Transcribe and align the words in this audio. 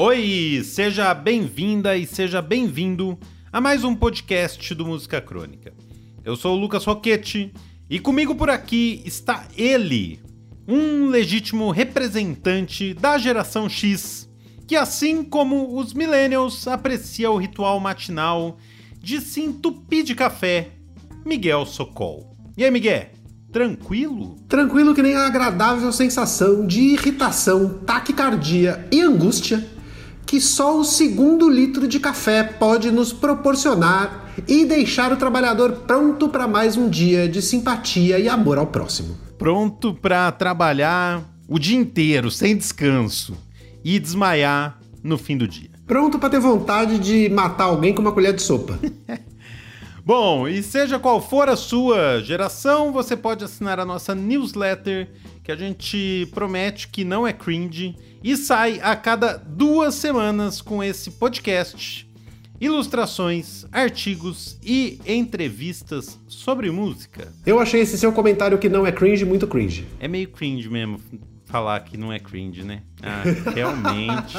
Oi, 0.00 0.62
seja 0.64 1.12
bem-vinda 1.12 1.96
e 1.96 2.06
seja 2.06 2.40
bem-vindo 2.40 3.18
a 3.52 3.60
mais 3.60 3.82
um 3.82 3.96
podcast 3.96 4.72
do 4.72 4.86
Música 4.86 5.20
Crônica. 5.20 5.74
Eu 6.24 6.36
sou 6.36 6.56
o 6.56 6.60
Lucas 6.60 6.84
Roquete 6.84 7.52
e 7.90 7.98
comigo 7.98 8.36
por 8.36 8.48
aqui 8.48 9.02
está 9.04 9.48
ele, 9.56 10.20
um 10.68 11.08
legítimo 11.08 11.72
representante 11.72 12.94
da 12.94 13.18
geração 13.18 13.68
X, 13.68 14.30
que 14.68 14.76
assim 14.76 15.24
como 15.24 15.76
os 15.76 15.92
millennials 15.92 16.68
aprecia 16.68 17.28
o 17.28 17.36
ritual 17.36 17.80
matinal 17.80 18.56
de 19.00 19.20
se 19.20 19.40
entupir 19.40 20.04
de 20.04 20.14
café, 20.14 20.68
Miguel 21.26 21.66
Socol. 21.66 22.36
E 22.56 22.64
aí, 22.64 22.70
Miguel? 22.70 23.08
Tranquilo? 23.50 24.36
Tranquilo 24.46 24.94
que 24.94 25.02
nem 25.02 25.16
a 25.16 25.26
agradável 25.26 25.90
sensação 25.90 26.64
de 26.64 26.82
irritação, 26.82 27.80
taquicardia 27.84 28.86
e 28.92 29.00
angústia 29.00 29.76
que 30.28 30.42
só 30.42 30.78
o 30.78 30.84
segundo 30.84 31.48
litro 31.48 31.88
de 31.88 31.98
café 31.98 32.44
pode 32.44 32.90
nos 32.90 33.14
proporcionar 33.14 34.30
e 34.46 34.66
deixar 34.66 35.10
o 35.10 35.16
trabalhador 35.16 35.72
pronto 35.86 36.28
para 36.28 36.46
mais 36.46 36.76
um 36.76 36.86
dia 36.86 37.26
de 37.26 37.40
simpatia 37.40 38.18
e 38.18 38.28
amor 38.28 38.58
ao 38.58 38.66
próximo. 38.66 39.16
Pronto 39.38 39.94
para 39.94 40.30
trabalhar 40.30 41.24
o 41.48 41.58
dia 41.58 41.78
inteiro, 41.78 42.30
sem 42.30 42.54
descanso, 42.54 43.38
e 43.82 43.98
desmaiar 43.98 44.78
no 45.02 45.16
fim 45.16 45.34
do 45.34 45.48
dia. 45.48 45.70
Pronto 45.86 46.18
para 46.18 46.28
ter 46.28 46.40
vontade 46.40 46.98
de 46.98 47.30
matar 47.30 47.64
alguém 47.64 47.94
com 47.94 48.02
uma 48.02 48.12
colher 48.12 48.34
de 48.34 48.42
sopa. 48.42 48.78
Bom, 50.04 50.46
e 50.46 50.62
seja 50.62 50.98
qual 50.98 51.22
for 51.22 51.48
a 51.48 51.56
sua 51.56 52.20
geração, 52.20 52.92
você 52.92 53.16
pode 53.16 53.44
assinar 53.44 53.80
a 53.80 53.84
nossa 53.84 54.14
newsletter, 54.14 55.08
que 55.48 55.52
a 55.52 55.56
gente 55.56 56.28
promete 56.34 56.88
que 56.88 57.04
não 57.04 57.26
é 57.26 57.32
cringe 57.32 57.96
e 58.22 58.36
sai 58.36 58.80
a 58.82 58.94
cada 58.94 59.38
duas 59.38 59.94
semanas 59.94 60.60
com 60.60 60.84
esse 60.84 61.12
podcast, 61.12 62.06
ilustrações, 62.60 63.64
artigos 63.72 64.58
e 64.62 65.00
entrevistas 65.06 66.20
sobre 66.28 66.70
música. 66.70 67.32
Eu 67.46 67.58
achei 67.58 67.80
esse 67.80 67.96
seu 67.96 68.12
comentário 68.12 68.58
que 68.58 68.68
não 68.68 68.86
é 68.86 68.92
cringe 68.92 69.24
muito 69.24 69.46
cringe. 69.46 69.86
É 69.98 70.06
meio 70.06 70.28
cringe 70.28 70.68
mesmo 70.68 71.00
falar 71.46 71.80
que 71.80 71.96
não 71.96 72.12
é 72.12 72.18
cringe, 72.18 72.62
né? 72.62 72.82
Ah, 73.02 73.22
realmente. 73.50 74.36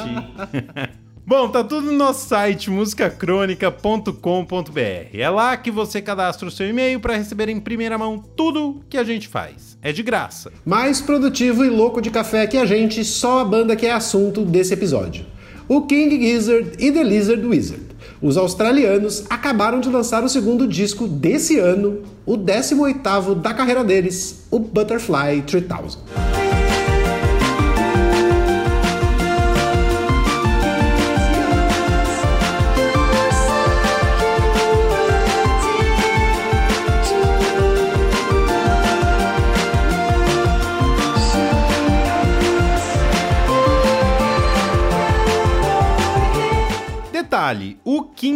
Bom, 1.29 1.47
tá 1.47 1.63
tudo 1.63 1.91
no 1.91 1.93
nosso 1.95 2.27
site 2.27 2.71
musicacronica.com.br. 2.71 4.79
É 5.13 5.29
lá 5.29 5.55
que 5.55 5.69
você 5.69 6.01
cadastra 6.01 6.47
o 6.47 6.51
seu 6.51 6.67
e-mail 6.67 6.99
para 6.99 7.15
receber 7.15 7.49
em 7.49 7.59
primeira 7.59 7.99
mão 7.99 8.17
tudo 8.35 8.81
que 8.89 8.97
a 8.97 9.03
gente 9.03 9.27
faz. 9.27 9.77
É 9.79 9.91
de 9.91 10.01
graça. 10.01 10.51
Mais 10.65 10.99
produtivo 10.99 11.63
e 11.63 11.69
louco 11.69 12.01
de 12.01 12.09
café 12.09 12.47
que 12.47 12.57
a 12.57 12.65
gente, 12.65 13.05
só 13.05 13.41
a 13.41 13.45
banda 13.45 13.75
que 13.75 13.85
é 13.85 13.91
assunto 13.91 14.43
desse 14.43 14.73
episódio. 14.73 15.23
O 15.67 15.83
King 15.83 16.19
Gizzard 16.19 16.71
e 16.79 16.91
The 16.91 17.03
Lizard 17.03 17.45
Wizard. 17.45 17.85
Os 18.19 18.35
australianos 18.35 19.25
acabaram 19.29 19.79
de 19.79 19.87
lançar 19.87 20.23
o 20.23 20.29
segundo 20.29 20.67
disco 20.67 21.07
desse 21.07 21.59
ano, 21.59 22.01
o 22.25 22.39
18º 22.39 23.35
da 23.35 23.53
carreira 23.53 23.83
deles, 23.83 24.47
o 24.49 24.57
Butterfly 24.57 25.43
3000. 25.43 26.38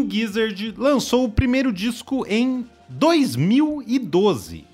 Gizzard 0.10 0.74
lançou 0.78 1.26
o 1.26 1.32
primeiro 1.32 1.72
disco 1.72 2.26
em 2.28 2.66
2012. 2.90 4.66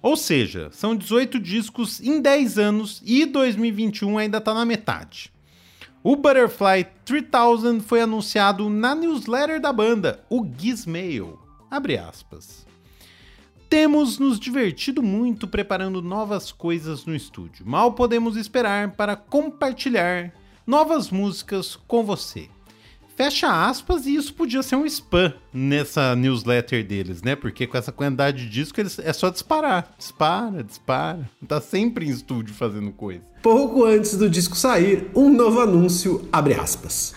Ou 0.00 0.16
seja, 0.16 0.68
são 0.72 0.96
18 0.96 1.38
discos 1.38 2.00
em 2.00 2.20
10 2.20 2.58
anos 2.58 3.02
e 3.04 3.24
2021 3.24 4.18
ainda 4.18 4.38
está 4.38 4.52
na 4.52 4.64
metade. 4.64 5.32
O 6.02 6.16
Butterfly 6.16 6.88
3000 7.04 7.80
foi 7.80 8.00
anunciado 8.00 8.68
na 8.68 8.94
newsletter 8.94 9.60
da 9.60 9.72
banda, 9.72 10.24
o 10.28 10.44
Gizmail. 10.58 11.38
Abre 11.70 11.96
aspas. 11.96 12.66
Temos 13.68 14.18
nos 14.18 14.40
divertido 14.40 15.02
muito 15.02 15.46
preparando 15.46 16.02
novas 16.02 16.50
coisas 16.50 17.06
no 17.06 17.14
estúdio. 17.14 17.64
Mal 17.64 17.92
podemos 17.92 18.36
esperar 18.36 18.92
para 18.92 19.14
compartilhar 19.14 20.32
novas 20.66 21.10
músicas 21.10 21.76
com 21.86 22.02
você 22.02 22.48
fecha 23.16 23.68
aspas, 23.68 24.06
e 24.06 24.14
isso 24.14 24.34
podia 24.34 24.62
ser 24.62 24.76
um 24.76 24.86
spam 24.86 25.32
nessa 25.52 26.16
newsletter 26.16 26.86
deles, 26.86 27.22
né? 27.22 27.36
Porque 27.36 27.66
com 27.66 27.76
essa 27.76 27.92
quantidade 27.92 28.44
de 28.44 28.50
disco 28.50 28.80
eles, 28.80 28.98
é 28.98 29.12
só 29.12 29.30
disparar. 29.30 29.94
Dispara, 29.98 30.62
dispara. 30.62 31.30
Tá 31.46 31.60
sempre 31.60 32.06
em 32.06 32.10
estúdio 32.10 32.54
fazendo 32.54 32.90
coisa. 32.92 33.22
Pouco 33.42 33.84
antes 33.84 34.16
do 34.16 34.30
disco 34.30 34.56
sair, 34.56 35.10
um 35.14 35.28
novo 35.28 35.60
anúncio 35.60 36.28
abre 36.32 36.54
aspas. 36.54 37.14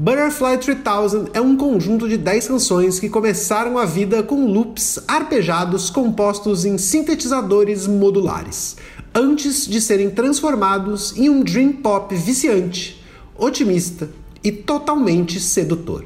Butterfly 0.00 0.58
3000 0.58 1.30
é 1.34 1.40
um 1.40 1.56
conjunto 1.56 2.08
de 2.08 2.16
10 2.16 2.46
canções 2.46 3.00
que 3.00 3.08
começaram 3.08 3.76
a 3.76 3.84
vida 3.84 4.22
com 4.22 4.46
loops 4.46 5.00
arpejados 5.08 5.90
compostos 5.90 6.64
em 6.64 6.78
sintetizadores 6.78 7.88
modulares, 7.88 8.76
antes 9.12 9.66
de 9.66 9.80
serem 9.80 10.08
transformados 10.08 11.16
em 11.16 11.28
um 11.28 11.42
dream 11.42 11.72
pop 11.72 12.14
viciante, 12.14 13.02
otimista 13.36 14.08
e 14.42 14.52
totalmente 14.52 15.40
sedutor. 15.40 16.04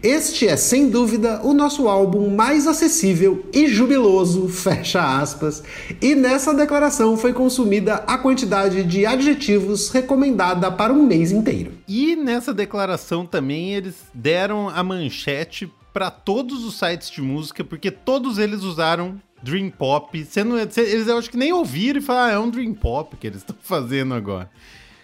Este 0.00 0.46
é, 0.46 0.56
sem 0.56 0.88
dúvida, 0.88 1.40
o 1.42 1.52
nosso 1.52 1.88
álbum 1.88 2.32
mais 2.32 2.68
acessível 2.68 3.44
e 3.52 3.66
jubiloso, 3.66 4.46
fecha 4.50 5.18
aspas, 5.18 5.60
e 6.00 6.14
nessa 6.14 6.54
declaração 6.54 7.16
foi 7.16 7.32
consumida 7.32 7.96
a 8.06 8.16
quantidade 8.16 8.84
de 8.84 9.04
adjetivos 9.04 9.90
recomendada 9.90 10.70
para 10.70 10.92
um 10.92 11.04
mês 11.04 11.32
inteiro. 11.32 11.72
E 11.88 12.14
nessa 12.14 12.54
declaração 12.54 13.26
também 13.26 13.74
eles 13.74 13.96
deram 14.14 14.68
a 14.68 14.84
manchete 14.84 15.68
para 15.92 16.12
todos 16.12 16.64
os 16.64 16.78
sites 16.78 17.10
de 17.10 17.20
música, 17.20 17.64
porque 17.64 17.90
todos 17.90 18.38
eles 18.38 18.62
usaram 18.62 19.20
Dream 19.42 19.68
Pop. 19.68 20.24
Sendo, 20.26 20.56
eles 20.56 21.08
eu 21.08 21.18
acho 21.18 21.28
que 21.28 21.36
nem 21.36 21.52
ouviram 21.52 21.98
e 21.98 22.02
falaram, 22.02 22.28
ah, 22.28 22.32
é 22.34 22.38
um 22.38 22.50
Dream 22.50 22.72
Pop 22.72 23.16
que 23.16 23.26
eles 23.26 23.38
estão 23.38 23.56
fazendo 23.60 24.14
agora. 24.14 24.48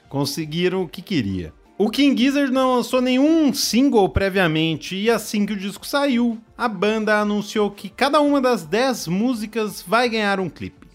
Conseguiram 0.09 0.83
o 0.85 0.89
que 0.89 1.03
queria. 1.03 1.53
O 1.85 1.91
King 1.91 2.19
Gizzard 2.19 2.51
não 2.51 2.77
lançou 2.77 3.03
nenhum 3.03 3.53
single 3.53 4.09
previamente 4.09 4.97
e 4.97 5.11
assim 5.11 5.45
que 5.45 5.53
o 5.53 5.57
disco 5.57 5.87
saiu, 5.87 6.39
a 6.57 6.67
banda 6.67 7.21
anunciou 7.21 7.71
que 7.71 7.91
cada 7.91 8.23
uma 8.23 8.41
das 8.41 8.65
10 8.65 9.09
músicas 9.09 9.85
vai 9.87 10.09
ganhar 10.09 10.41
um 10.41 10.49
clipe. 10.49 10.89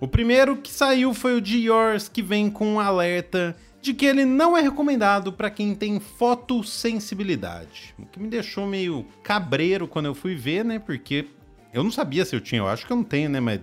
O 0.00 0.08
primeiro 0.08 0.56
que 0.56 0.72
saiu 0.72 1.14
foi 1.14 1.36
o 1.36 1.40
de 1.40 1.58
Yours, 1.58 2.08
que 2.08 2.20
vem 2.20 2.50
com 2.50 2.66
um 2.66 2.80
alerta 2.80 3.56
de 3.80 3.94
que 3.94 4.04
ele 4.04 4.24
não 4.24 4.58
é 4.58 4.60
recomendado 4.60 5.32
para 5.32 5.50
quem 5.50 5.72
tem 5.72 6.00
fotossensibilidade. 6.00 7.94
O 7.96 8.04
que 8.04 8.18
me 8.18 8.26
deixou 8.26 8.66
meio 8.66 9.06
cabreiro 9.22 9.86
quando 9.86 10.06
eu 10.06 10.16
fui 10.16 10.34
ver, 10.34 10.64
né? 10.64 10.80
Porque 10.80 11.28
eu 11.72 11.84
não 11.84 11.92
sabia 11.92 12.24
se 12.24 12.34
eu 12.34 12.40
tinha, 12.40 12.60
eu 12.60 12.66
acho 12.66 12.84
que 12.84 12.92
eu 12.92 12.96
não 12.96 13.04
tenho, 13.04 13.30
né? 13.30 13.38
Mas 13.38 13.60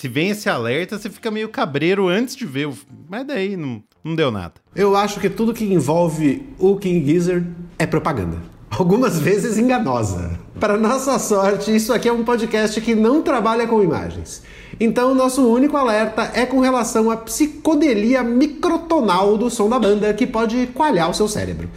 se 0.00 0.08
vem 0.08 0.30
esse 0.30 0.48
alerta, 0.48 0.98
você 0.98 1.10
fica 1.10 1.30
meio 1.30 1.50
cabreiro 1.50 2.08
antes 2.08 2.34
de 2.34 2.46
ver. 2.46 2.70
Mas 3.06 3.26
daí 3.26 3.54
não, 3.54 3.82
não 4.02 4.14
deu 4.14 4.30
nada. 4.30 4.54
Eu 4.74 4.96
acho 4.96 5.20
que 5.20 5.28
tudo 5.28 5.52
que 5.52 5.62
envolve 5.62 6.48
o 6.58 6.74
King 6.76 7.06
Gizzard 7.06 7.46
é 7.78 7.84
propaganda. 7.84 8.38
Algumas 8.70 9.18
vezes 9.20 9.58
enganosa. 9.58 10.40
Para 10.58 10.78
nossa 10.78 11.18
sorte, 11.18 11.76
isso 11.76 11.92
aqui 11.92 12.08
é 12.08 12.12
um 12.14 12.24
podcast 12.24 12.80
que 12.80 12.94
não 12.94 13.20
trabalha 13.20 13.66
com 13.66 13.82
imagens. 13.82 14.42
Então, 14.80 15.14
nosso 15.14 15.46
único 15.46 15.76
alerta 15.76 16.30
é 16.32 16.46
com 16.46 16.60
relação 16.60 17.10
à 17.10 17.18
psicodelia 17.18 18.24
microtonal 18.24 19.36
do 19.36 19.50
som 19.50 19.68
da 19.68 19.78
banda 19.78 20.14
que 20.14 20.26
pode 20.26 20.68
coalhar 20.68 21.10
o 21.10 21.14
seu 21.14 21.28
cérebro. 21.28 21.68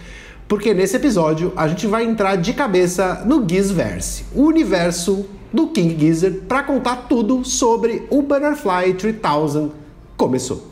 Porque 0.47 0.73
nesse 0.73 0.95
episódio 0.95 1.51
a 1.57 1.67
gente 1.67 1.87
vai 1.87 2.05
entrar 2.05 2.37
de 2.37 2.53
cabeça 2.53 3.21
no 3.25 3.45
Gizverse, 3.45 4.23
o 4.33 4.43
universo 4.43 5.25
do 5.53 5.67
King 5.67 5.95
Gizzard 5.99 6.39
para 6.47 6.63
contar 6.63 7.07
tudo 7.07 7.45
sobre 7.45 8.07
o 8.09 8.23
Butterfly 8.23 8.95
3000 8.95 9.71
começou. 10.17 10.71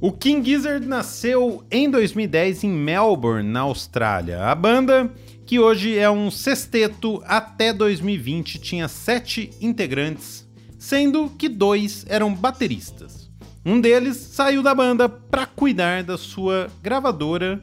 O 0.00 0.10
King 0.10 0.48
Gizzard 0.48 0.86
nasceu 0.86 1.62
em 1.70 1.90
2010 1.90 2.64
em 2.64 2.70
Melbourne, 2.70 3.46
na 3.46 3.60
Austrália. 3.60 4.46
A 4.46 4.54
banda, 4.54 5.12
que 5.44 5.58
hoje 5.58 5.98
é 5.98 6.10
um 6.10 6.30
sexteto, 6.30 7.22
até 7.26 7.70
2020 7.74 8.58
tinha 8.58 8.88
sete 8.88 9.50
integrantes, 9.60 10.48
sendo 10.78 11.28
que 11.36 11.50
dois 11.50 12.06
eram 12.08 12.34
bateristas. 12.34 13.28
Um 13.66 13.78
deles 13.78 14.16
saiu 14.16 14.62
da 14.62 14.74
banda 14.74 15.06
para 15.06 15.44
cuidar 15.44 16.02
da 16.02 16.16
sua 16.16 16.70
gravadora 16.82 17.62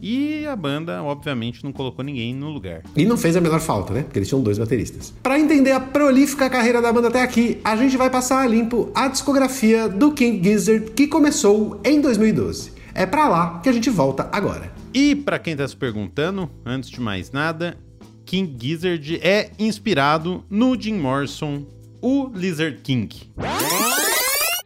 E 0.00 0.46
a 0.46 0.54
banda, 0.54 1.02
obviamente, 1.02 1.64
não 1.64 1.72
colocou 1.72 2.04
ninguém 2.04 2.34
no 2.34 2.50
lugar. 2.50 2.82
E 2.96 3.06
não 3.06 3.16
fez 3.16 3.36
a 3.36 3.40
menor 3.40 3.60
falta, 3.60 3.92
né? 3.94 4.02
Porque 4.02 4.18
eles 4.18 4.28
tinham 4.28 4.42
dois 4.42 4.58
bateristas. 4.58 5.12
Para 5.22 5.38
entender 5.38 5.72
a 5.72 5.80
prolífica 5.80 6.50
carreira 6.50 6.82
da 6.82 6.92
banda 6.92 7.08
até 7.08 7.22
aqui, 7.22 7.58
a 7.64 7.74
gente 7.76 7.96
vai 7.96 8.10
passar 8.10 8.42
a 8.42 8.46
limpo 8.46 8.90
a 8.94 9.08
discografia 9.08 9.88
do 9.88 10.12
King 10.12 10.42
Gizzard, 10.42 10.90
que 10.90 11.06
começou 11.06 11.80
em 11.84 12.00
2012. 12.00 12.72
É 12.94 13.06
para 13.06 13.28
lá 13.28 13.60
que 13.60 13.68
a 13.68 13.72
gente 13.72 13.90
volta 13.90 14.28
agora. 14.30 14.72
E 14.92 15.14
para 15.16 15.38
quem 15.38 15.56
tá 15.56 15.66
se 15.66 15.76
perguntando, 15.76 16.48
antes 16.64 16.90
de 16.90 17.00
mais 17.00 17.32
nada, 17.32 17.76
King 18.24 18.54
Gizzard 18.60 19.18
é 19.22 19.50
inspirado 19.58 20.44
no 20.48 20.80
Jim 20.80 20.94
Morrison, 20.94 21.64
o 22.00 22.30
Lizard 22.34 22.78
King. 22.82 23.08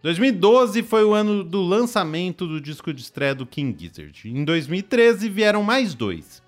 2012 0.03 0.85
foi 0.85 1.05
o 1.05 1.13
ano 1.13 1.43
do 1.43 1.61
lançamento 1.61 2.47
do 2.47 2.61
disco 2.61 2.95
de 2.95 3.03
estreia 3.03 3.35
do 3.35 3.45
King 3.45 3.77
Gizzard. 3.77 4.31
Em 4.31 4.45
2013 4.45 5.29
vieram 5.29 5.63
mais 5.63 5.93
dois. 5.93 6.41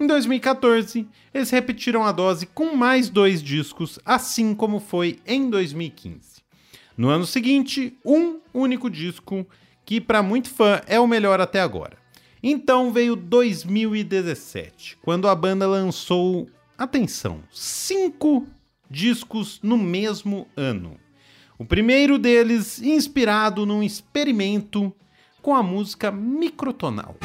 Em 0.00 0.06
2014, 0.06 1.06
eles 1.32 1.50
repetiram 1.50 2.04
a 2.04 2.10
dose 2.10 2.46
com 2.46 2.74
mais 2.74 3.08
dois 3.08 3.42
discos, 3.42 4.00
assim 4.04 4.54
como 4.54 4.80
foi 4.80 5.20
em 5.26 5.48
2015. 5.48 6.42
No 6.96 7.08
ano 7.08 7.24
seguinte, 7.24 7.96
um 8.04 8.40
único 8.52 8.90
disco, 8.90 9.46
que 9.84 10.00
para 10.00 10.22
muito 10.22 10.50
fã 10.50 10.80
é 10.86 10.98
o 10.98 11.06
melhor 11.06 11.40
até 11.40 11.60
agora. 11.60 11.96
Então 12.42 12.92
veio 12.92 13.14
2017, 13.14 14.98
quando 15.02 15.28
a 15.28 15.34
banda 15.34 15.66
lançou, 15.66 16.48
atenção, 16.76 17.42
cinco 17.50 18.46
discos 18.90 19.60
no 19.62 19.78
mesmo 19.78 20.48
ano. 20.56 20.96
O 21.60 21.64
primeiro 21.64 22.20
deles 22.20 22.80
inspirado 22.80 23.66
num 23.66 23.82
experimento 23.82 24.92
com 25.42 25.56
a 25.56 25.60
música 25.60 26.08
microtonal. 26.08 27.16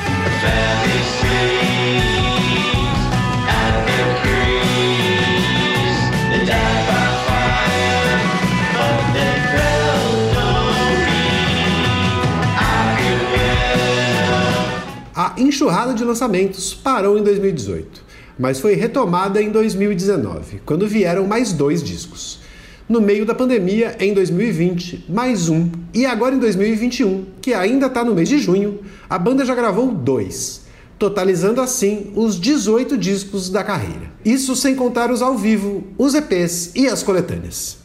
A 15.16 15.36
enxurrada 15.38 15.94
de 15.94 16.04
lançamentos 16.04 16.74
parou 16.74 17.20
em 17.20 17.24
2018, 17.24 18.04
mas 18.40 18.60
foi 18.60 18.74
retomada 18.74 19.40
em 19.40 19.52
2019, 19.52 20.62
quando 20.66 20.88
vieram 20.88 21.28
mais 21.28 21.54
dois 21.54 21.84
discos 21.84 22.42
no 22.88 23.02
meio 23.02 23.26
da 23.26 23.34
pandemia 23.34 23.96
em 24.00 24.14
2020, 24.14 25.06
mais 25.10 25.50
um, 25.50 25.70
e 25.94 26.06
agora 26.06 26.36
em 26.36 26.40
2021, 26.40 27.26
que 27.42 27.54
ainda 27.54 27.88
está 27.88 28.04
no 28.04 28.14
mês 28.14 28.30
de 28.30 28.38
junho, 28.38 28.80
a 29.10 29.18
banda 29.18 29.46
já 29.46 29.56
gravou 29.56 29.92
dois, 29.92 30.66
totalizando 31.00 31.62
assim 31.62 32.12
os 32.16 32.40
18 32.40 32.98
discos 32.98 33.50
da 33.50 33.64
carreira. 33.64 34.12
Isso 34.24 34.56
sem 34.56 34.76
contar 34.76 35.12
os 35.12 35.22
ao 35.22 35.38
vivo, 35.38 35.84
os 35.98 36.14
EPs 36.14 36.72
e 36.76 36.88
as 36.88 37.04
coletâneas. 37.04 37.78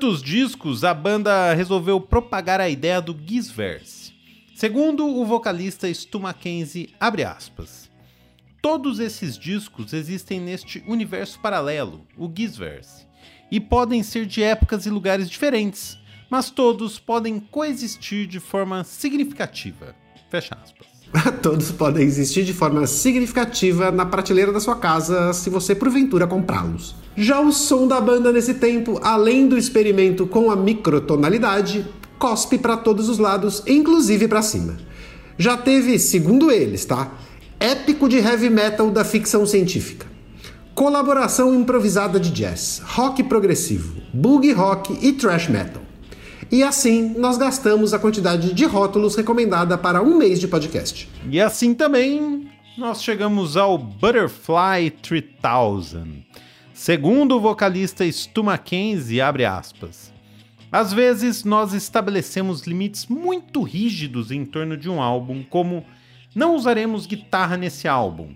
Tantos 0.00 0.22
discos, 0.22 0.82
a 0.82 0.94
banda 0.94 1.52
resolveu 1.52 2.00
propagar 2.00 2.58
a 2.58 2.70
ideia 2.70 3.02
do 3.02 3.14
Gizverse. 3.14 4.14
Segundo 4.54 5.06
o 5.06 5.26
vocalista 5.26 5.92
Stu 5.92 6.18
Mackenzie, 6.18 6.88
abre 6.98 7.22
aspas, 7.22 7.90
Todos 8.62 8.98
esses 8.98 9.36
discos 9.36 9.92
existem 9.92 10.40
neste 10.40 10.82
universo 10.86 11.38
paralelo, 11.40 12.06
o 12.16 12.32
Gizverse, 12.34 13.06
e 13.50 13.60
podem 13.60 14.02
ser 14.02 14.24
de 14.24 14.42
épocas 14.42 14.86
e 14.86 14.90
lugares 14.90 15.28
diferentes, 15.28 15.98
mas 16.30 16.48
todos 16.48 16.98
podem 16.98 17.38
coexistir 17.38 18.26
de 18.26 18.40
forma 18.40 18.82
significativa. 18.84 19.94
Fecha 20.30 20.56
aspas. 20.64 20.89
Todos 21.42 21.72
podem 21.72 22.04
existir 22.04 22.44
de 22.44 22.52
forma 22.52 22.86
significativa 22.86 23.90
na 23.90 24.06
prateleira 24.06 24.52
da 24.52 24.60
sua 24.60 24.76
casa 24.76 25.32
se 25.32 25.50
você 25.50 25.74
porventura 25.74 26.26
comprá-los. 26.26 26.94
Já 27.16 27.40
o 27.40 27.52
som 27.52 27.88
da 27.88 28.00
banda 28.00 28.32
nesse 28.32 28.54
tempo, 28.54 29.00
além 29.02 29.48
do 29.48 29.58
experimento 29.58 30.26
com 30.26 30.50
a 30.50 30.56
microtonalidade, 30.56 31.86
cospe 32.18 32.58
para 32.58 32.76
todos 32.76 33.08
os 33.08 33.18
lados, 33.18 33.62
inclusive 33.66 34.28
para 34.28 34.42
cima. 34.42 34.76
Já 35.36 35.56
teve, 35.56 35.98
segundo 35.98 36.50
eles, 36.50 36.84
tá? 36.84 37.12
Épico 37.58 38.08
de 38.08 38.18
heavy 38.18 38.50
metal 38.50 38.90
da 38.90 39.04
ficção 39.04 39.44
científica. 39.44 40.06
Colaboração 40.74 41.54
improvisada 41.54 42.20
de 42.20 42.30
jazz, 42.30 42.80
rock 42.84 43.22
progressivo, 43.24 44.00
boogie 44.14 44.52
rock 44.52 44.96
e 45.02 45.12
thrash 45.12 45.48
metal. 45.48 45.82
E 46.52 46.64
assim 46.64 47.14
nós 47.16 47.38
gastamos 47.38 47.94
a 47.94 47.98
quantidade 47.98 48.52
de 48.52 48.64
rótulos 48.64 49.14
recomendada 49.14 49.78
para 49.78 50.02
um 50.02 50.16
mês 50.16 50.40
de 50.40 50.48
podcast. 50.48 51.08
E 51.30 51.40
assim 51.40 51.72
também 51.72 52.50
nós 52.76 53.02
chegamos 53.02 53.56
ao 53.56 53.78
Butterfly 53.78 54.90
3000. 55.00 56.24
Segundo 56.74 57.36
o 57.36 57.40
vocalista 57.40 58.10
Stu 58.10 58.42
Mackenzie, 58.42 59.20
abre 59.20 59.44
aspas. 59.44 60.12
Às 60.72 60.92
vezes 60.92 61.44
nós 61.44 61.72
estabelecemos 61.72 62.62
limites 62.62 63.06
muito 63.06 63.62
rígidos 63.62 64.32
em 64.32 64.44
torno 64.44 64.76
de 64.76 64.88
um 64.88 65.00
álbum, 65.00 65.44
como 65.48 65.84
não 66.34 66.56
usaremos 66.56 67.06
guitarra 67.06 67.56
nesse 67.56 67.86
álbum. 67.86 68.34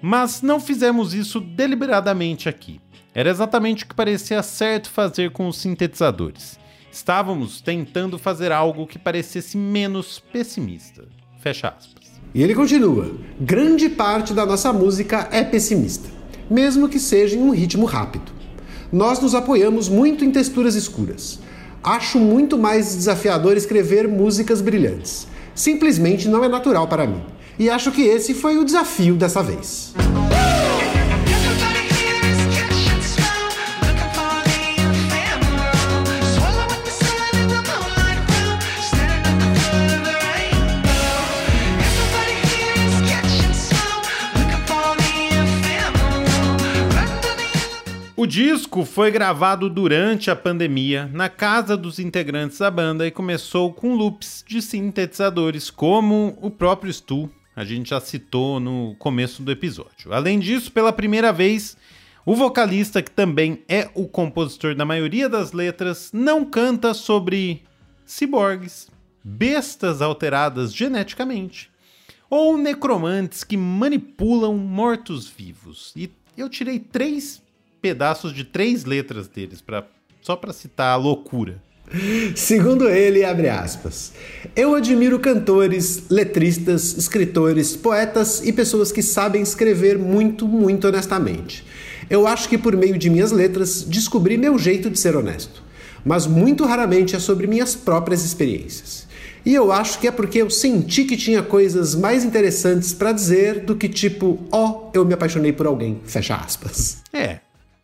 Mas 0.00 0.40
não 0.40 0.58
fizemos 0.58 1.12
isso 1.12 1.38
deliberadamente 1.38 2.48
aqui. 2.48 2.80
Era 3.14 3.28
exatamente 3.28 3.84
o 3.84 3.88
que 3.88 3.94
parecia 3.94 4.42
certo 4.42 4.88
fazer 4.88 5.30
com 5.32 5.48
os 5.48 5.58
sintetizadores. 5.58 6.61
Estávamos 6.92 7.62
tentando 7.62 8.18
fazer 8.18 8.52
algo 8.52 8.86
que 8.86 8.98
parecesse 8.98 9.56
menos 9.56 10.22
pessimista. 10.30 11.04
Fecha 11.40 11.68
aspas. 11.68 12.12
E 12.34 12.42
ele 12.42 12.54
continua: 12.54 13.10
grande 13.40 13.88
parte 13.88 14.34
da 14.34 14.44
nossa 14.44 14.74
música 14.74 15.26
é 15.32 15.42
pessimista, 15.42 16.10
mesmo 16.50 16.90
que 16.90 17.00
seja 17.00 17.34
em 17.34 17.40
um 17.40 17.50
ritmo 17.50 17.86
rápido. 17.86 18.30
Nós 18.92 19.18
nos 19.20 19.34
apoiamos 19.34 19.88
muito 19.88 20.22
em 20.22 20.30
texturas 20.30 20.74
escuras. 20.74 21.40
Acho 21.82 22.18
muito 22.18 22.58
mais 22.58 22.94
desafiador 22.94 23.56
escrever 23.56 24.06
músicas 24.06 24.60
brilhantes. 24.60 25.26
Simplesmente 25.54 26.28
não 26.28 26.44
é 26.44 26.48
natural 26.48 26.86
para 26.86 27.06
mim. 27.06 27.22
E 27.58 27.70
acho 27.70 27.90
que 27.90 28.02
esse 28.02 28.34
foi 28.34 28.58
o 28.58 28.64
desafio 28.64 29.14
dessa 29.14 29.42
vez. 29.42 29.94
O 48.22 48.26
disco 48.26 48.84
foi 48.84 49.10
gravado 49.10 49.68
durante 49.68 50.30
a 50.30 50.36
pandemia 50.36 51.10
na 51.12 51.28
casa 51.28 51.76
dos 51.76 51.98
integrantes 51.98 52.58
da 52.58 52.70
banda 52.70 53.04
e 53.04 53.10
começou 53.10 53.72
com 53.72 53.96
loops 53.96 54.44
de 54.46 54.62
sintetizadores, 54.62 55.70
como 55.70 56.38
o 56.40 56.48
próprio 56.48 56.92
Stu, 56.92 57.28
a 57.56 57.64
gente 57.64 57.90
já 57.90 57.98
citou 57.98 58.60
no 58.60 58.94
começo 58.96 59.42
do 59.42 59.50
episódio. 59.50 60.12
Além 60.12 60.38
disso, 60.38 60.70
pela 60.70 60.92
primeira 60.92 61.32
vez, 61.32 61.76
o 62.24 62.36
vocalista, 62.36 63.02
que 63.02 63.10
também 63.10 63.64
é 63.68 63.90
o 63.92 64.06
compositor 64.06 64.76
da 64.76 64.84
maioria 64.84 65.28
das 65.28 65.50
letras, 65.50 66.12
não 66.12 66.44
canta 66.44 66.94
sobre 66.94 67.64
ciborgues, 68.06 68.88
bestas 69.24 70.00
alteradas 70.00 70.72
geneticamente 70.72 71.72
ou 72.30 72.56
necromantes 72.56 73.42
que 73.42 73.56
manipulam 73.56 74.56
mortos-vivos. 74.56 75.92
E 75.96 76.08
eu 76.38 76.48
tirei 76.48 76.78
três 76.78 77.41
pedaços 77.82 78.32
de 78.32 78.44
três 78.44 78.84
letras 78.84 79.26
deles, 79.26 79.60
pra, 79.60 79.84
só 80.22 80.36
para 80.36 80.52
citar 80.52 80.94
a 80.94 80.96
loucura. 80.96 81.60
Segundo 82.34 82.88
ele, 82.88 83.24
abre 83.24 83.48
aspas, 83.48 84.12
eu 84.56 84.74
admiro 84.74 85.18
cantores, 85.18 86.04
letristas, 86.08 86.96
escritores, 86.96 87.76
poetas 87.76 88.40
e 88.42 88.52
pessoas 88.52 88.90
que 88.90 89.02
sabem 89.02 89.42
escrever 89.42 89.98
muito, 89.98 90.46
muito 90.46 90.86
honestamente. 90.86 91.64
Eu 92.08 92.26
acho 92.26 92.48
que 92.48 92.56
por 92.56 92.76
meio 92.76 92.96
de 92.96 93.10
minhas 93.10 93.32
letras 93.32 93.82
descobri 93.82 94.38
meu 94.38 94.58
jeito 94.58 94.88
de 94.88 94.98
ser 94.98 95.16
honesto, 95.16 95.62
mas 96.04 96.26
muito 96.26 96.64
raramente 96.64 97.16
é 97.16 97.18
sobre 97.18 97.46
minhas 97.46 97.74
próprias 97.74 98.24
experiências. 98.24 99.06
E 99.44 99.54
eu 99.54 99.72
acho 99.72 99.98
que 99.98 100.06
é 100.06 100.10
porque 100.12 100.40
eu 100.40 100.48
senti 100.48 101.04
que 101.04 101.16
tinha 101.16 101.42
coisas 101.42 101.96
mais 101.96 102.24
interessantes 102.24 102.94
para 102.94 103.10
dizer 103.10 103.60
do 103.60 103.74
que 103.74 103.88
tipo, 103.88 104.38
ó, 104.52 104.70
oh, 104.70 104.90
eu 104.94 105.04
me 105.04 105.14
apaixonei 105.14 105.52
por 105.52 105.66
alguém, 105.66 106.00
fecha 106.04 106.36
aspas. 106.36 107.02
É, 107.12 107.40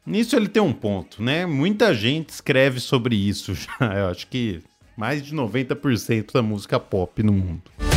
Nisso 0.09 0.35
ele 0.35 0.49
tem 0.49 0.63
um 0.63 0.73
ponto, 0.73 1.23
né? 1.23 1.45
Muita 1.45 1.95
gente 1.95 2.31
escreve 2.31 2.81
sobre 2.81 3.15
isso 3.15 3.53
já. 3.79 3.95
Eu 3.95 4.09
acho 4.09 4.27
que 4.27 4.63
Mais 4.97 5.23
de 5.23 5.35
90% 5.35 6.33
da 6.33 6.43
música 6.43 6.81
pop 6.81 7.23
no 7.23 7.33
mundo. 7.33 7.88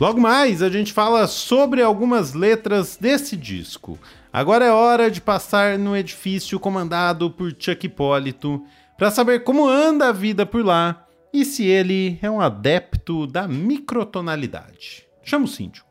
Logo 0.00 0.18
mais, 0.18 0.62
a 0.62 0.70
gente 0.70 0.94
fala 0.94 1.26
sobre 1.26 1.82
algumas 1.82 2.32
letras 2.32 2.96
desse 2.98 3.36
disco. 3.36 3.98
Agora 4.32 4.64
é 4.64 4.72
hora 4.72 5.10
de 5.10 5.20
passar 5.20 5.78
no 5.78 5.94
edifício 5.94 6.58
comandado 6.58 7.30
por 7.30 7.54
Chuck 7.58 7.84
Hipólito 7.84 8.64
para 8.96 9.10
saber 9.10 9.44
como 9.44 9.68
anda 9.68 10.08
a 10.08 10.12
vida 10.12 10.46
por 10.46 10.64
lá 10.64 11.06
e 11.34 11.44
se 11.44 11.66
ele 11.66 12.18
é 12.22 12.30
um 12.30 12.40
adepto 12.40 13.26
da 13.26 13.46
microtonalidade. 13.46 15.06
Chama 15.22 15.44
o 15.44 15.48
síndio. 15.48 15.84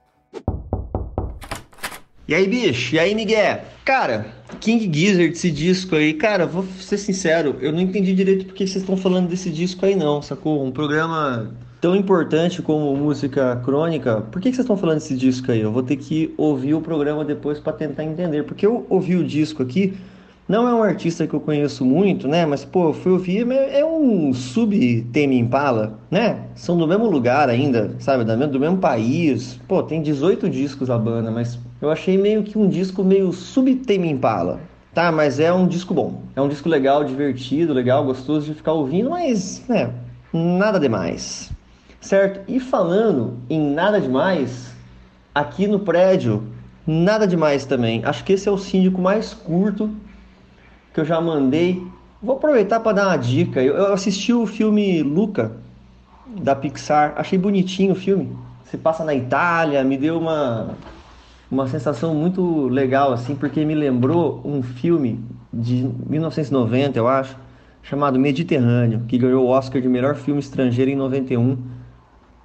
E 2.28 2.34
aí, 2.34 2.48
bicho? 2.48 2.96
E 2.96 3.00
aí, 3.00 3.14
Miguel? 3.14 3.62
Cara, 3.86 4.34
King 4.60 4.92
Gizzard, 4.92 5.34
esse 5.34 5.52
disco 5.52 5.96
aí, 5.96 6.16
cara, 6.16 6.48
vou 6.48 6.66
ser 6.80 6.98
sincero, 6.98 7.58
eu 7.62 7.72
não 7.72 7.80
entendi 7.80 8.16
direito 8.16 8.46
porque 8.46 8.66
vocês 8.66 8.82
estão 8.82 8.98
falando 8.98 9.30
desse 9.30 9.52
disco 9.52 9.86
aí, 9.86 9.96
não, 9.96 10.20
sacou? 10.20 10.66
Um 10.66 10.72
programa 10.72 11.54
tão 11.82 11.96
importante 11.96 12.62
como 12.62 12.96
música 12.96 13.56
crônica, 13.64 14.22
por 14.32 14.42
que, 14.42 14.50
que 14.50 14.56
vocês 14.56 14.66
estão 14.66 14.78
falando 14.78 14.98
desse 14.98 15.16
disco 15.16 15.52
aí? 15.52 15.62
Eu 15.62 15.72
vou 15.72 15.84
ter 15.84 15.96
que 15.96 16.34
ouvir 16.38 16.74
o 16.74 16.82
programa 16.82 17.24
depois 17.24 17.60
para 17.60 17.74
tentar 17.74 18.04
entender, 18.04 18.44
porque 18.44 18.66
eu 18.66 18.86
ouvi 18.90 19.16
o 19.16 19.24
disco 19.24 19.64
aqui, 19.64 19.94
não 20.48 20.68
é 20.68 20.74
um 20.74 20.82
artista 20.84 21.28
que 21.28 21.34
eu 21.34 21.40
conheço 21.40 21.86
muito, 21.86 22.28
né? 22.28 22.44
Mas, 22.46 22.66
pô, 22.66 22.90
eu 22.90 22.94
fui 22.94 23.12
ouvir, 23.12 23.48
é 23.52 23.86
um 23.86 24.34
sub-Tame 24.34 25.38
Impala, 25.38 26.00
né? 26.10 26.48
São 26.56 26.76
do 26.76 26.88
mesmo 26.88 27.06
lugar 27.06 27.50
ainda, 27.50 27.96
sabe? 28.00 28.24
Do 28.24 28.60
mesmo 28.60 28.78
país. 28.78 29.60
Pô, 29.68 29.84
tem 29.84 30.02
18 30.02 30.50
discos 30.50 30.90
a 30.90 30.98
banda, 30.98 31.30
mas 31.30 31.60
eu 31.80 31.92
achei 31.92 32.18
meio 32.18 32.42
que 32.42 32.58
um 32.58 32.68
disco 32.68 33.04
meio 33.04 33.32
sub-Tame 33.32 34.10
Impala. 34.10 34.60
Tá, 34.92 35.12
mas 35.12 35.40
é 35.40 35.54
um 35.54 35.68
disco 35.68 35.94
bom. 35.94 36.24
É 36.36 36.42
um 36.42 36.50
disco 36.50 36.68
legal, 36.68 37.04
divertido, 37.04 37.72
legal, 37.72 38.04
gostoso 38.04 38.48
de 38.48 38.56
ficar 38.56 38.74
ouvindo, 38.74 39.12
mas, 39.12 39.64
né, 39.70 39.92
nada 40.34 40.80
demais 40.80 41.52
certo? 42.02 42.42
E 42.48 42.60
falando 42.60 43.38
em 43.50 43.74
nada 43.74 44.00
demais, 44.00 44.74
aqui 45.34 45.68
no 45.68 45.80
prédio, 45.80 46.44
nada 46.86 47.28
demais 47.28 47.66
também. 47.66 48.04
Acho 48.06 48.24
que 48.24 48.34
esse 48.34 48.48
é 48.48 48.52
o 48.52 48.58
síndico 48.58 49.02
mais 49.02 49.34
curto 49.34 49.90
que 50.94 51.00
eu 51.00 51.06
já 51.06 51.20
mandei. 51.22 51.86
Vou 52.22 52.36
aproveitar 52.36 52.80
para 52.80 52.94
dar 52.94 53.08
uma 53.08 53.18
dica. 53.18 53.62
Eu, 53.62 53.94
assisti 53.94 54.34
o 54.34 54.46
filme 54.46 55.02
Luca 55.02 55.52
da 56.28 56.56
Pixar, 56.56 57.14
achei 57.16 57.38
bonitinho 57.38 57.94
o 57.94 57.96
filme. 57.96 58.36
Se 58.66 58.78
passa 58.78 59.04
na 59.04 59.16
Itália, 59.16 59.84
me 59.84 59.98
deu 59.98 60.20
uma 60.20 60.76
uma 61.52 61.68
sensação 61.68 62.14
muito 62.14 62.68
legal 62.68 63.12
assim, 63.12 63.36
porque 63.36 63.66
me 63.66 63.74
lembrou 63.74 64.40
um 64.46 64.62
filme 64.62 65.20
de 65.52 65.90
1990, 66.08 67.00
eu 67.00 67.08
acho, 67.08 67.36
chamado 67.82 68.20
Mediterrâneo, 68.20 69.02
que 69.08 69.18
ganhou 69.18 69.46
o 69.46 69.50
Oscar 69.50 69.82
de 69.82 69.90
melhor 69.90 70.16
filme 70.16 70.40
estrangeiro 70.40 70.92
em 70.92 70.96
91 70.96 71.58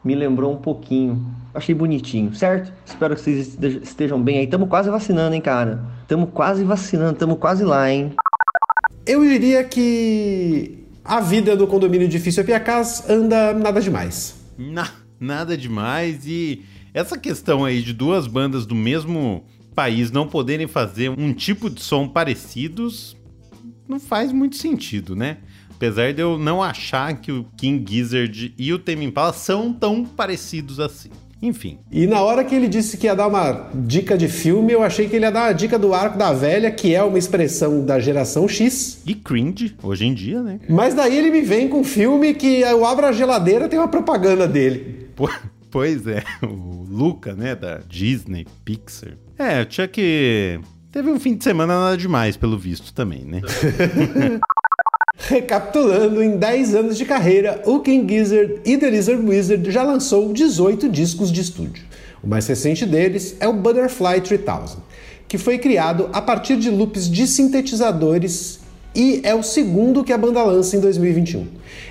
me 0.04 0.14
lembrou 0.14 0.52
um 0.52 0.58
pouquinho. 0.58 1.24
Achei 1.54 1.74
bonitinho, 1.74 2.34
certo? 2.34 2.72
Espero 2.84 3.14
que 3.14 3.22
vocês 3.22 3.56
estejam 3.82 4.20
bem 4.20 4.38
aí. 4.38 4.46
Tamo 4.46 4.66
quase 4.66 4.90
vacinando, 4.90 5.34
hein, 5.34 5.40
cara? 5.40 5.84
Tamo 6.06 6.26
quase 6.26 6.64
vacinando, 6.64 7.18
tamo 7.18 7.36
quase 7.36 7.64
lá, 7.64 7.90
hein? 7.90 8.12
Eu 9.06 9.22
diria 9.22 9.62
que 9.64 10.84
a 11.04 11.20
vida 11.20 11.56
do 11.56 11.66
condomínio 11.66 12.06
edifício 12.06 12.44
Piacás 12.44 13.08
anda 13.08 13.52
nada 13.54 13.80
demais. 13.80 14.34
Na, 14.58 14.90
nada 15.18 15.56
demais. 15.56 16.26
E 16.26 16.64
essa 16.92 17.16
questão 17.16 17.64
aí 17.64 17.82
de 17.82 17.92
duas 17.92 18.26
bandas 18.26 18.66
do 18.66 18.74
mesmo 18.74 19.44
país 19.74 20.10
não 20.10 20.26
poderem 20.26 20.66
fazer 20.66 21.10
um 21.10 21.32
tipo 21.32 21.70
de 21.70 21.82
som 21.82 22.08
parecidos 22.08 23.16
não 23.88 24.00
faz 24.00 24.32
muito 24.32 24.56
sentido, 24.56 25.14
né? 25.14 25.38
Apesar 25.84 26.14
de 26.14 26.22
eu 26.22 26.38
não 26.38 26.62
achar 26.62 27.14
que 27.20 27.30
o 27.30 27.44
King 27.58 27.84
Gizzard 27.86 28.54
e 28.56 28.72
o 28.72 28.78
Tame 28.78 29.04
Impala 29.04 29.34
são 29.34 29.70
tão 29.70 30.02
parecidos 30.02 30.80
assim. 30.80 31.10
Enfim. 31.42 31.78
E 31.92 32.06
na 32.06 32.22
hora 32.22 32.42
que 32.42 32.54
ele 32.54 32.68
disse 32.68 32.96
que 32.96 33.06
ia 33.06 33.14
dar 33.14 33.26
uma 33.26 33.68
dica 33.74 34.16
de 34.16 34.26
filme, 34.26 34.72
eu 34.72 34.82
achei 34.82 35.06
que 35.06 35.14
ele 35.14 35.26
ia 35.26 35.30
dar 35.30 35.48
uma 35.48 35.52
dica 35.52 35.78
do 35.78 35.92
Arco 35.92 36.16
da 36.16 36.32
Velha, 36.32 36.70
que 36.70 36.94
é 36.94 37.02
uma 37.02 37.18
expressão 37.18 37.84
da 37.84 38.00
geração 38.00 38.48
X. 38.48 39.02
E 39.04 39.14
cringe, 39.14 39.76
hoje 39.82 40.06
em 40.06 40.14
dia, 40.14 40.42
né? 40.42 40.58
Mas 40.70 40.94
daí 40.94 41.18
ele 41.18 41.30
me 41.30 41.42
vem 41.42 41.68
com 41.68 41.80
um 41.80 41.84
filme 41.84 42.32
que 42.32 42.62
eu 42.62 42.86
abro 42.86 43.04
a 43.04 43.12
geladeira 43.12 43.68
tem 43.68 43.78
uma 43.78 43.88
propaganda 43.88 44.48
dele. 44.48 45.10
Pois 45.70 46.06
é, 46.06 46.24
o 46.42 46.86
Luca, 46.88 47.34
né, 47.34 47.54
da 47.54 47.80
Disney, 47.86 48.46
Pixar. 48.64 49.18
É, 49.38 49.60
o 49.60 49.66
Chuck 49.68 50.00
teve 50.90 51.10
um 51.10 51.20
fim 51.20 51.36
de 51.36 51.44
semana 51.44 51.78
nada 51.78 51.96
demais, 51.98 52.38
pelo 52.38 52.56
visto 52.56 52.94
também, 52.94 53.22
né? 53.22 53.42
Recapitulando, 55.16 56.22
em 56.22 56.36
10 56.36 56.74
anos 56.74 56.98
de 56.98 57.04
carreira, 57.04 57.62
o 57.64 57.80
King 57.80 58.12
Gizzard 58.12 58.60
e 58.64 58.76
The 58.76 58.90
Lizard 58.90 59.22
Wizard 59.24 59.70
já 59.70 59.82
lançou 59.82 60.32
18 60.32 60.88
discos 60.88 61.30
de 61.30 61.40
estúdio. 61.40 61.84
O 62.22 62.26
mais 62.26 62.46
recente 62.46 62.84
deles 62.84 63.36
é 63.38 63.46
o 63.46 63.52
Butterfly 63.52 64.20
3000, 64.20 64.82
que 65.28 65.38
foi 65.38 65.58
criado 65.58 66.10
a 66.12 66.20
partir 66.20 66.56
de 66.56 66.68
loops 66.68 67.08
de 67.08 67.26
sintetizadores 67.26 68.60
e 68.94 69.20
é 69.24 69.34
o 69.34 69.42
segundo 69.42 70.04
que 70.04 70.12
a 70.12 70.18
banda 70.18 70.42
lança 70.42 70.76
em 70.76 70.80
2021. 70.80 71.46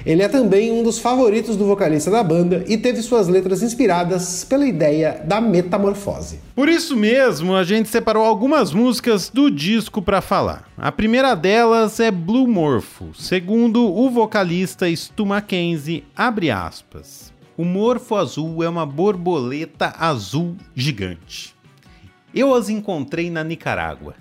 Ele 0.05 0.21
é 0.21 0.27
também 0.27 0.71
um 0.71 0.83
dos 0.83 0.99
favoritos 0.99 1.55
do 1.55 1.65
vocalista 1.65 2.09
da 2.09 2.23
banda 2.23 2.63
e 2.67 2.77
teve 2.77 3.01
suas 3.01 3.27
letras 3.27 3.61
inspiradas 3.61 4.43
pela 4.43 4.65
ideia 4.65 5.21
da 5.25 5.41
metamorfose. 5.41 6.39
Por 6.55 6.69
isso 6.69 6.95
mesmo, 6.95 7.55
a 7.55 7.63
gente 7.63 7.89
separou 7.89 8.23
algumas 8.23 8.73
músicas 8.73 9.29
do 9.29 9.49
disco 9.49 10.01
para 10.01 10.21
falar. 10.21 10.69
A 10.77 10.91
primeira 10.91 11.35
delas 11.35 11.99
é 11.99 12.11
Blue 12.11 12.47
Morpho, 12.47 13.11
segundo 13.13 13.93
o 13.93 14.09
vocalista 14.09 14.93
Stu 14.95 15.25
Mackenzie, 15.25 16.03
abre 16.15 16.51
aspas. 16.51 17.33
O 17.55 17.63
morfo 17.63 18.15
azul 18.15 18.63
é 18.63 18.69
uma 18.69 18.85
borboleta 18.85 19.93
azul 19.99 20.55
gigante. 20.73 21.53
Eu 22.33 22.53
as 22.53 22.67
encontrei 22.67 23.29
na 23.29 23.43
Nicarágua. 23.43 24.15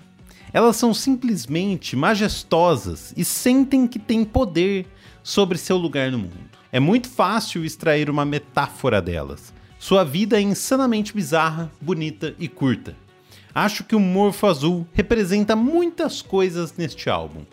Elas 0.53 0.75
são 0.75 0.93
simplesmente 0.93 1.95
majestosas 1.95 3.11
e 3.17 3.25
sentem 3.25 3.87
que 3.87 3.97
têm 3.97 4.23
poder 4.23 4.85
sobre 5.23 5.57
seu 5.57 5.77
lugar 5.77 6.11
no 6.11 6.19
mundo. 6.19 6.51
É 6.71 6.79
muito 6.79 7.09
fácil 7.09 7.65
extrair 7.65 8.07
uma 8.07 8.23
metáfora 8.23 9.01
delas. 9.01 9.51
Sua 9.79 10.03
vida 10.03 10.37
é 10.37 10.41
insanamente 10.41 11.11
bizarra, 11.11 11.71
bonita 11.81 12.35
e 12.37 12.47
curta. 12.47 12.95
Acho 13.53 13.83
que 13.83 13.95
o 13.95 13.99
Morfo 13.99 14.45
Azul 14.45 14.87
representa 14.93 15.55
muitas 15.55 16.21
coisas 16.21 16.77
neste 16.77 17.09
álbum. 17.09 17.43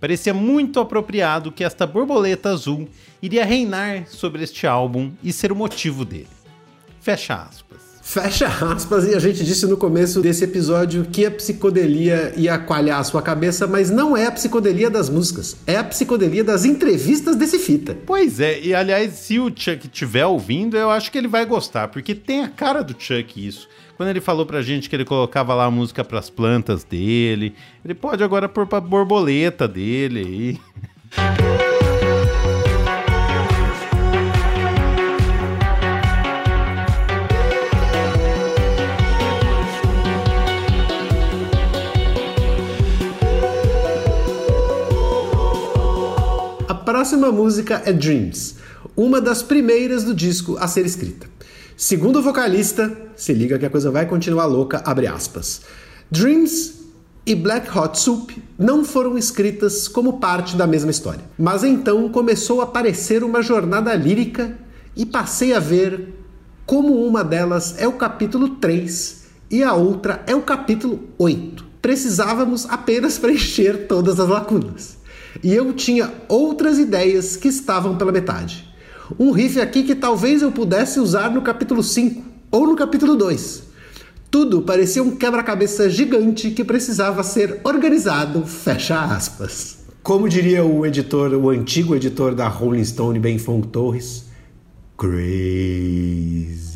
Parecia 0.00 0.34
muito 0.34 0.80
apropriado 0.80 1.52
que 1.52 1.62
esta 1.62 1.86
borboleta 1.86 2.50
azul 2.50 2.88
iria 3.22 3.44
reinar 3.44 4.08
sobre 4.08 4.42
este 4.42 4.66
álbum 4.66 5.12
e 5.22 5.32
ser 5.32 5.52
o 5.52 5.56
motivo 5.56 6.04
dele. 6.04 6.28
Fecha 7.00 7.34
aspas. 7.34 7.89
Fecha 8.02 8.46
aspas, 8.46 9.06
e 9.06 9.14
a 9.14 9.18
gente 9.18 9.44
disse 9.44 9.66
no 9.66 9.76
começo 9.76 10.20
desse 10.20 10.42
episódio 10.42 11.04
que 11.04 11.24
a 11.26 11.30
psicodelia 11.30 12.32
ia 12.36 12.58
coalhar 12.58 12.98
a 12.98 13.04
sua 13.04 13.22
cabeça, 13.22 13.66
mas 13.66 13.90
não 13.90 14.16
é 14.16 14.26
a 14.26 14.32
psicodelia 14.32 14.90
das 14.90 15.08
músicas, 15.08 15.56
é 15.66 15.76
a 15.76 15.84
psicodelia 15.84 16.42
das 16.42 16.64
entrevistas 16.64 17.36
desse 17.36 17.58
fita. 17.58 17.96
Pois 18.06 18.40
é, 18.40 18.58
e 18.60 18.74
aliás, 18.74 19.12
se 19.12 19.38
o 19.38 19.48
Chuck 19.48 19.86
estiver 19.86 20.26
ouvindo, 20.26 20.76
eu 20.76 20.90
acho 20.90 21.12
que 21.12 21.18
ele 21.18 21.28
vai 21.28 21.44
gostar, 21.44 21.88
porque 21.88 22.14
tem 22.14 22.42
a 22.42 22.48
cara 22.48 22.82
do 22.82 22.96
Chuck 22.98 23.46
isso. 23.46 23.68
Quando 23.96 24.08
ele 24.08 24.20
falou 24.20 24.46
pra 24.46 24.62
gente 24.62 24.88
que 24.88 24.96
ele 24.96 25.04
colocava 25.04 25.54
lá 25.54 25.66
a 25.66 25.70
música 25.70 26.02
pras 26.02 26.30
plantas 26.30 26.82
dele, 26.82 27.54
ele 27.84 27.94
pode 27.94 28.24
agora 28.24 28.48
pôr 28.48 28.66
pra 28.66 28.80
borboleta 28.80 29.68
dele 29.68 30.58
aí. 31.14 31.70
próxima 47.00 47.32
música 47.32 47.80
é 47.86 47.94
Dreams, 47.94 48.56
uma 48.94 49.22
das 49.22 49.42
primeiras 49.42 50.04
do 50.04 50.12
disco 50.12 50.58
a 50.60 50.68
ser 50.68 50.84
escrita. 50.84 51.26
Segundo 51.74 52.18
o 52.18 52.22
vocalista, 52.22 52.94
se 53.16 53.32
liga 53.32 53.58
que 53.58 53.64
a 53.64 53.70
coisa 53.70 53.90
vai 53.90 54.04
continuar 54.04 54.44
louca, 54.44 54.82
abre 54.84 55.06
aspas. 55.06 55.62
Dreams 56.10 56.74
e 57.24 57.34
Black 57.34 57.66
Hot 57.76 57.98
Soup 57.98 58.30
não 58.58 58.84
foram 58.84 59.16
escritas 59.16 59.88
como 59.88 60.20
parte 60.20 60.56
da 60.56 60.66
mesma 60.66 60.90
história. 60.90 61.24
Mas 61.38 61.64
então 61.64 62.06
começou 62.10 62.60
a 62.60 62.64
aparecer 62.64 63.24
uma 63.24 63.40
jornada 63.40 63.94
lírica 63.94 64.58
e 64.94 65.06
passei 65.06 65.54
a 65.54 65.58
ver 65.58 66.06
como 66.66 67.06
uma 67.06 67.24
delas 67.24 67.76
é 67.78 67.88
o 67.88 67.94
capítulo 67.94 68.56
3 68.56 69.24
e 69.50 69.62
a 69.62 69.72
outra 69.72 70.22
é 70.26 70.34
o 70.34 70.42
capítulo 70.42 71.08
8. 71.16 71.64
Precisávamos 71.80 72.66
apenas 72.68 73.16
preencher 73.18 73.86
todas 73.88 74.20
as 74.20 74.28
lacunas. 74.28 74.99
E 75.42 75.54
eu 75.54 75.72
tinha 75.72 76.12
outras 76.28 76.78
ideias 76.78 77.36
que 77.36 77.48
estavam 77.48 77.96
pela 77.96 78.12
metade. 78.12 78.68
Um 79.18 79.32
riff 79.32 79.60
aqui 79.60 79.82
que 79.82 79.94
talvez 79.94 80.42
eu 80.42 80.52
pudesse 80.52 81.00
usar 81.00 81.30
no 81.30 81.42
capítulo 81.42 81.82
5 81.82 82.22
ou 82.50 82.66
no 82.66 82.76
capítulo 82.76 83.16
2. 83.16 83.64
Tudo 84.30 84.62
parecia 84.62 85.02
um 85.02 85.16
quebra-cabeça 85.16 85.90
gigante 85.90 86.50
que 86.50 86.62
precisava 86.62 87.22
ser 87.24 87.60
organizado, 87.64 88.46
fecha 88.46 89.00
aspas. 89.00 89.78
Como 90.02 90.28
diria 90.28 90.64
o 90.64 90.86
editor, 90.86 91.32
o 91.34 91.50
antigo 91.50 91.96
editor 91.96 92.34
da 92.34 92.46
Rolling 92.46 92.84
Stone, 92.84 93.18
Ben 93.18 93.38
Fong 93.38 93.66
Torres, 93.66 94.26
crazy. 94.96 96.69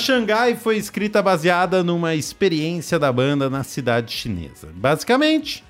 Xangai 0.00 0.56
foi 0.56 0.76
escrita 0.76 1.22
baseada 1.22 1.84
numa 1.84 2.14
experiência 2.14 2.98
da 2.98 3.12
banda 3.12 3.48
na 3.48 3.62
cidade 3.62 4.12
chinesa. 4.12 4.68
Basicamente, 4.74 5.62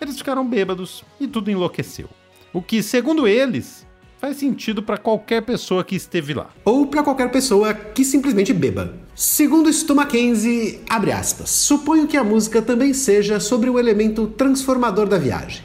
eles 0.00 0.18
ficaram 0.18 0.44
bêbados 0.44 1.04
e 1.20 1.28
tudo 1.28 1.50
enlouqueceu. 1.50 2.08
O 2.52 2.60
que, 2.60 2.82
segundo 2.82 3.28
eles, 3.28 3.86
faz 4.18 4.38
sentido 4.38 4.82
para 4.82 4.96
qualquer 4.96 5.42
pessoa 5.42 5.84
que 5.84 5.94
esteve 5.94 6.34
lá. 6.34 6.50
Ou 6.64 6.86
para 6.86 7.02
qualquer 7.02 7.30
pessoa 7.30 7.72
que 7.72 8.04
simplesmente 8.04 8.52
beba. 8.52 8.94
Segundo 9.14 9.72
Stu 9.72 9.94
Mackenzie, 9.94 10.80
abre 10.88 11.12
aspas, 11.12 11.50
suponho 11.50 12.06
que 12.06 12.16
a 12.16 12.24
música 12.24 12.60
também 12.60 12.92
seja 12.92 13.38
sobre 13.38 13.70
o 13.70 13.78
elemento 13.78 14.26
transformador 14.26 15.06
da 15.06 15.18
viagem. 15.18 15.62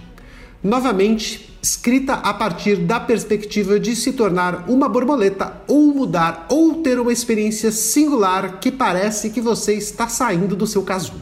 Novamente, 0.63 1.50
escrita 1.61 2.13
a 2.13 2.33
partir 2.33 2.77
da 2.77 2.99
perspectiva 2.99 3.79
de 3.79 3.95
se 3.95 4.13
tornar 4.13 4.69
uma 4.69 4.89
borboleta 4.89 5.61
ou 5.67 5.93
mudar 5.93 6.47
ou 6.49 6.81
ter 6.81 6.99
uma 6.99 7.13
experiência 7.13 7.71
singular 7.71 8.59
que 8.59 8.71
parece 8.71 9.29
que 9.29 9.39
você 9.39 9.75
está 9.75 10.07
saindo 10.07 10.55
do 10.55 10.65
seu 10.65 10.81
casulo. 10.83 11.21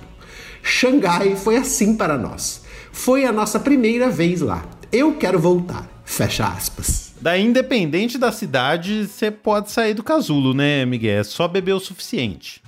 Xangai 0.64 1.36
foi 1.36 1.58
assim 1.58 1.96
para 1.96 2.18
nós. 2.18 2.62
Foi 2.92 3.26
a 3.26 3.32
nossa 3.32 3.60
primeira 3.60 4.10
vez 4.10 4.42
lá. 4.42 4.64
Eu 4.92 5.16
quero 5.16 5.40
voltar. 5.40 5.88
Fecha 6.06 6.48
aspas. 6.48 7.14
Daí, 7.22 7.44
independente 7.44 8.18
da 8.18 8.32
cidade, 8.32 9.08
você 9.08 9.30
pode 9.30 9.72
sair 9.72 9.94
do 9.94 10.04
casulo, 10.04 10.54
né, 10.54 10.86
Miguel? 10.86 11.20
É 11.20 11.24
só 11.24 11.48
beber 11.48 11.74
o 11.74 11.80
suficiente. 11.80 12.62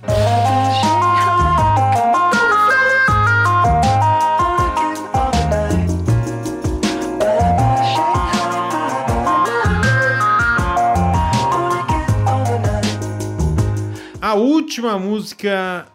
Última 14.62 14.96
música 14.96 15.88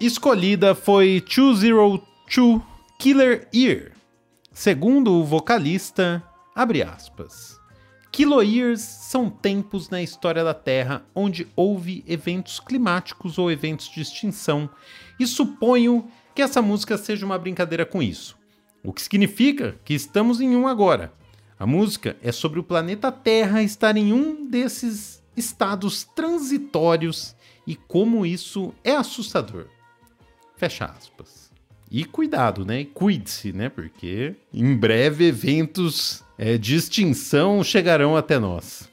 escolhida 0.00 0.74
foi 0.74 1.22
202 1.28 2.00
Killer 2.98 3.46
Ear. 3.52 3.92
Segundo 4.50 5.12
o 5.12 5.24
vocalista, 5.24 6.24
abre 6.54 6.82
aspas. 6.82 7.60
São 8.78 9.28
tempos 9.28 9.90
na 9.90 10.00
história 10.00 10.42
da 10.42 10.54
Terra 10.54 11.04
onde 11.14 11.46
houve 11.54 12.02
eventos 12.08 12.58
climáticos 12.58 13.36
ou 13.36 13.52
eventos 13.52 13.90
de 13.90 14.00
extinção, 14.00 14.70
e 15.20 15.26
suponho 15.26 16.08
que 16.34 16.40
essa 16.40 16.62
música 16.62 16.96
seja 16.96 17.26
uma 17.26 17.38
brincadeira 17.38 17.84
com 17.84 18.02
isso. 18.02 18.38
O 18.82 18.90
que 18.90 19.02
significa 19.02 19.78
que 19.84 19.92
estamos 19.92 20.40
em 20.40 20.56
um 20.56 20.66
agora. 20.66 21.12
A 21.58 21.66
música 21.66 22.16
é 22.22 22.32
sobre 22.32 22.58
o 22.58 22.64
planeta 22.64 23.12
Terra 23.12 23.62
estar 23.62 23.98
em 23.98 24.14
um 24.14 24.48
desses 24.48 25.22
estados 25.36 26.04
transitórios 26.04 27.34
e 27.66 27.74
como 27.74 28.26
isso 28.26 28.74
é 28.82 28.92
assustador. 28.92 29.66
Fecha 30.56 30.84
aspas. 30.84 31.50
E 31.90 32.04
cuidado, 32.04 32.64
né? 32.64 32.84
Cuide-se, 32.92 33.52
né? 33.52 33.68
Porque 33.68 34.34
em 34.52 34.76
breve 34.76 35.26
eventos 35.26 36.22
é, 36.36 36.58
de 36.58 36.74
extinção 36.74 37.62
chegarão 37.62 38.16
até 38.16 38.38
nós. 38.38 38.88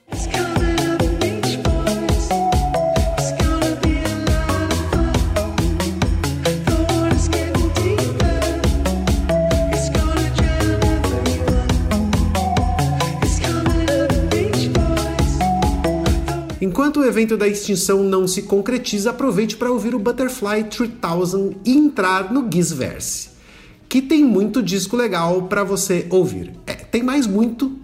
Enquanto 16.91 17.05
o 17.05 17.09
evento 17.09 17.37
da 17.37 17.47
extinção 17.47 18.03
não 18.03 18.27
se 18.27 18.41
concretiza, 18.41 19.11
aproveite 19.11 19.55
para 19.55 19.71
ouvir 19.71 19.95
o 19.95 19.99
Butterfly 19.99 20.65
3000 20.65 21.55
e 21.63 21.71
entrar 21.71 22.33
no 22.33 22.45
Gizverse, 22.53 23.29
que 23.87 24.01
tem 24.01 24.25
muito 24.25 24.61
disco 24.61 24.97
legal 24.97 25.43
para 25.43 25.63
você 25.63 26.05
ouvir. 26.09 26.51
É, 26.67 26.73
tem 26.73 27.01
mais 27.01 27.25
muito 27.25 27.79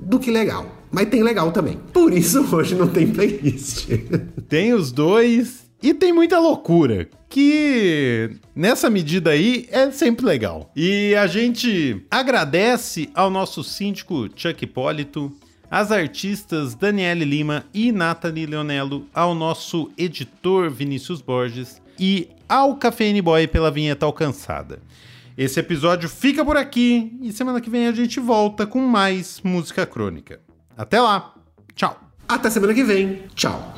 do 0.00 0.18
que 0.18 0.30
legal, 0.30 0.66
mas 0.90 1.10
tem 1.10 1.22
legal 1.22 1.52
também. 1.52 1.78
Por 1.92 2.10
isso 2.10 2.42
hoje 2.56 2.74
não 2.74 2.88
tem 2.88 3.06
playlist. 3.06 3.88
Tem 4.48 4.72
os 4.72 4.90
dois 4.90 5.66
e 5.82 5.92
tem 5.92 6.12
muita 6.12 6.38
loucura, 6.38 7.08
que 7.28 8.30
nessa 8.54 8.88
medida 8.88 9.30
aí 9.30 9.66
é 9.70 9.90
sempre 9.90 10.24
legal. 10.24 10.70
E 10.74 11.14
a 11.16 11.26
gente 11.26 12.02
agradece 12.10 13.10
ao 13.14 13.28
nosso 13.28 13.62
síndico 13.62 14.28
Chuck 14.34 14.64
Hipólito, 14.64 15.30
às 15.72 15.90
artistas 15.90 16.74
Daniele 16.74 17.24
Lima 17.24 17.64
e 17.72 17.90
Nathalie 17.90 18.44
Leonello, 18.44 19.06
ao 19.14 19.34
nosso 19.34 19.90
editor 19.96 20.68
Vinícius 20.70 21.22
Borges 21.22 21.80
e 21.98 22.28
ao 22.46 22.76
Cafeine 22.76 23.22
Boy 23.22 23.48
pela 23.48 23.70
vinheta 23.70 24.04
alcançada. 24.04 24.80
Esse 25.34 25.58
episódio 25.60 26.10
fica 26.10 26.44
por 26.44 26.58
aqui 26.58 27.16
e 27.22 27.32
semana 27.32 27.58
que 27.58 27.70
vem 27.70 27.86
a 27.86 27.92
gente 27.92 28.20
volta 28.20 28.66
com 28.66 28.80
mais 28.80 29.40
música 29.42 29.86
crônica. 29.86 30.40
Até 30.76 31.00
lá, 31.00 31.32
tchau! 31.74 31.98
Até 32.28 32.50
semana 32.50 32.74
que 32.74 32.84
vem, 32.84 33.22
tchau! 33.34 33.72